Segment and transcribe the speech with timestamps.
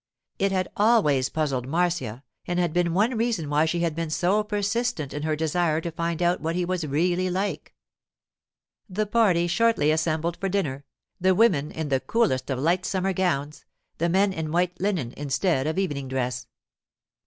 [0.39, 4.43] It had always puzzled Marcia, and had been one reason why she had been so
[4.43, 7.75] persistent in her desire to find out what he was really like.
[8.89, 10.85] The party shortly assembled for dinner,
[11.19, 13.63] the women in the coolest of light summer gowns,
[13.99, 16.47] the men in white linen instead of evening dress.